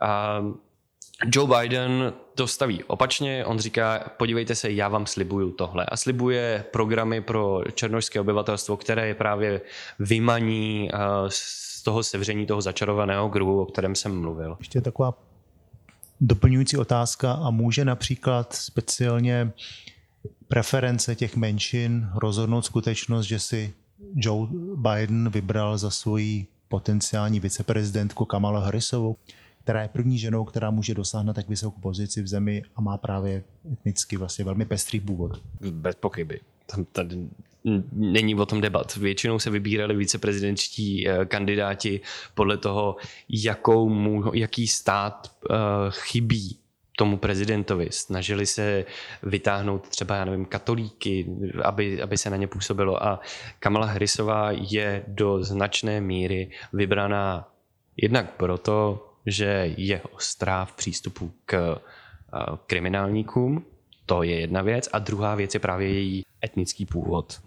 A 0.00 0.42
Joe 1.26 1.60
Biden 1.60 2.12
to 2.34 2.46
staví 2.46 2.84
opačně, 2.84 3.44
on 3.44 3.58
říká, 3.58 4.10
podívejte 4.16 4.54
se, 4.54 4.70
já 4.70 4.88
vám 4.88 5.06
slibuju 5.06 5.52
tohle. 5.52 5.86
A 5.86 5.96
slibuje 5.96 6.64
programy 6.70 7.20
pro 7.20 7.60
černožské 7.74 8.20
obyvatelstvo, 8.20 8.76
které 8.76 9.08
je 9.08 9.14
právě 9.14 9.60
vymaní 9.98 10.90
eh, 10.92 10.98
z 11.28 11.82
toho 11.82 12.02
sevření 12.02 12.46
toho 12.46 12.60
začarovaného 12.60 13.30
kruhu, 13.30 13.62
o 13.62 13.66
kterém 13.66 13.94
jsem 13.94 14.20
mluvil. 14.20 14.56
Ještě 14.58 14.80
taková 14.80 15.31
doplňující 16.22 16.76
otázka 16.76 17.32
a 17.32 17.50
může 17.50 17.84
například 17.84 18.52
speciálně 18.52 19.52
preference 20.48 21.14
těch 21.14 21.36
menšin 21.36 22.08
rozhodnout 22.14 22.62
skutečnost, 22.62 23.26
že 23.26 23.38
si 23.38 23.72
Joe 24.14 24.48
Biden 24.76 25.30
vybral 25.30 25.78
za 25.78 25.90
svoji 25.90 26.46
potenciální 26.68 27.40
viceprezidentku 27.40 28.24
Kamala 28.24 28.60
Harrisovou, 28.60 29.16
která 29.62 29.82
je 29.82 29.88
první 29.88 30.18
ženou, 30.18 30.44
která 30.44 30.70
může 30.70 30.94
dosáhnout 30.94 31.32
tak 31.32 31.48
vysokou 31.48 31.80
pozici 31.80 32.22
v 32.22 32.26
zemi 32.26 32.62
a 32.76 32.80
má 32.80 32.98
právě 32.98 33.44
etnicky 33.72 34.16
vlastně 34.16 34.44
velmi 34.44 34.64
pestrý 34.64 35.00
původ. 35.00 35.40
Bez 35.70 35.94
pochyby. 35.94 36.40
Tam 36.66 36.84
tady 36.84 37.28
není 37.92 38.34
o 38.34 38.46
tom 38.46 38.60
debat. 38.60 38.96
Většinou 38.96 39.38
se 39.38 39.50
vybírali 39.50 39.96
viceprezidentští 39.96 41.08
eh, 41.08 41.24
kandidáti 41.24 42.00
podle 42.34 42.56
toho, 42.56 42.96
jakou 43.28 43.88
mu, 43.88 44.34
jaký 44.34 44.68
stát 44.68 45.32
uh, 45.50 45.56
chybí 45.90 46.58
tomu 46.96 47.16
prezidentovi. 47.16 47.88
Snažili 47.90 48.46
se 48.46 48.84
vytáhnout 49.22 49.88
třeba, 49.88 50.16
já 50.16 50.24
nevím, 50.24 50.44
katolíky, 50.44 51.26
aby, 51.64 52.02
aby 52.02 52.18
se 52.18 52.30
na 52.30 52.36
ně 52.36 52.46
působilo. 52.46 53.04
A 53.04 53.20
Kamala 53.58 53.86
Harrisová 53.86 54.50
je 54.50 55.04
do 55.08 55.44
značné 55.44 56.00
míry 56.00 56.50
vybraná 56.72 57.48
jednak 57.96 58.36
proto, 58.36 59.08
že 59.26 59.74
je 59.76 60.02
ostrá 60.12 60.64
v 60.64 60.72
přístupu 60.72 61.32
k 61.46 61.72
uh, 61.72 62.56
kriminálníkům, 62.66 63.64
to 64.06 64.22
je 64.22 64.40
jedna 64.40 64.62
věc. 64.62 64.88
A 64.92 64.98
druhá 64.98 65.34
věc 65.34 65.54
je 65.54 65.60
právě 65.60 65.92
její 65.92 66.24
etnický 66.44 66.86
původ. 66.86 67.40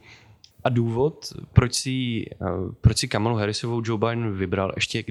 A 0.64 0.70
důvod, 0.70 1.34
proč 1.54 1.74
si, 1.74 2.26
eh, 2.32 2.46
proč 2.82 2.98
si 2.98 3.08
Kamalu 3.08 3.36
Harrisovou 3.36 3.82
Joe 3.86 4.00
Biden 4.00 4.38
vybral, 4.38 4.72
ještě 4.76 5.04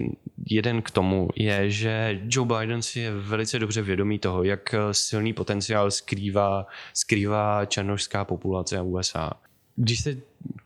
jeden 0.46 0.82
k 0.82 0.90
tomu, 0.90 1.28
je, 1.36 1.70
že 1.70 2.20
Joe 2.24 2.48
Biden 2.58 2.82
si 2.82 3.00
je 3.00 3.12
velice 3.12 3.58
dobře 3.58 3.82
vědomý 3.82 4.18
toho, 4.18 4.42
jak 4.42 4.74
silný 4.92 5.32
potenciál 5.32 5.90
skrývá, 5.90 6.66
skrývá 6.94 7.64
černožská 7.66 8.24
populace 8.24 8.80
USA. 8.80 9.32
Když 9.76 10.00
se 10.00 10.16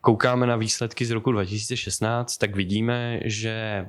koukáme 0.01 0.47
na 0.47 0.57
výsledky 0.57 1.05
z 1.05 1.11
roku 1.11 1.33
2016, 1.33 2.37
tak 2.37 2.57
vidíme, 2.57 3.21
že 3.25 3.87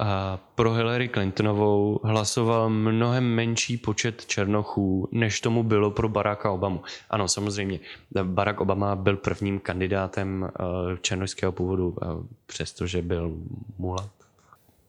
a 0.00 0.40
pro 0.54 0.72
Hillary 0.72 1.08
Clintonovou 1.08 2.00
hlasoval 2.04 2.70
mnohem 2.70 3.24
menší 3.24 3.76
počet 3.76 4.26
černochů, 4.26 5.08
než 5.12 5.40
tomu 5.40 5.62
bylo 5.62 5.90
pro 5.90 6.08
Baracka 6.08 6.50
Obamu. 6.50 6.82
Ano, 7.10 7.28
samozřejmě, 7.28 7.80
Barack 8.22 8.60
Obama 8.60 8.96
byl 8.96 9.16
prvním 9.16 9.58
kandidátem 9.60 10.48
eh, 10.48 10.62
černožského 11.00 11.52
původu, 11.52 11.96
eh, 12.02 12.06
přestože 12.46 13.02
byl 13.02 13.32
mulat. 13.78 14.10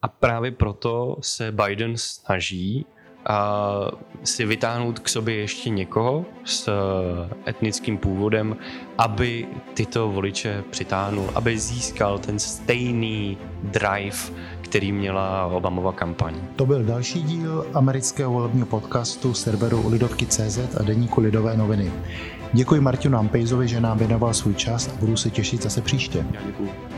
A 0.02 0.08
právě 0.08 0.50
proto 0.50 1.16
se 1.20 1.52
Biden 1.52 1.96
snaží 1.96 2.86
a 3.26 3.70
si 4.24 4.44
vytáhnout 4.44 4.98
k 4.98 5.08
sobě 5.08 5.34
ještě 5.34 5.70
někoho 5.70 6.24
s 6.44 6.68
eh, 6.68 7.50
etnickým 7.50 7.98
původem, 7.98 8.56
aby 8.98 9.46
tyto 9.74 10.08
voliče 10.08 10.64
přitáhnul, 10.70 11.30
aby 11.34 11.58
získal 11.58 12.18
ten 12.18 12.38
stejný 12.38 13.38
drive, 13.62 14.16
který 14.60 14.92
měla 14.92 15.46
Obamova 15.46 15.92
kampaň. 15.92 16.34
To 16.56 16.66
byl 16.66 16.84
další 16.84 17.22
díl 17.22 17.66
amerického 17.74 18.32
volebního 18.32 18.66
podcastu 18.66 19.34
serveru 19.34 19.88
Lidovky.cz 19.88 20.76
a 20.80 20.82
deníku 20.82 21.20
Lidové 21.20 21.56
noviny. 21.56 21.92
Děkuji 22.52 22.80
Martinu 22.80 23.18
Ampejzovi, 23.18 23.68
že 23.68 23.80
nám 23.80 23.98
věnoval 23.98 24.34
svůj 24.34 24.54
čas 24.54 24.88
a 24.88 24.96
budu 25.00 25.16
se 25.16 25.30
těšit 25.30 25.62
zase 25.62 25.82
příště. 25.82 26.26
Já 26.32 26.40
děkuji. 26.46 26.97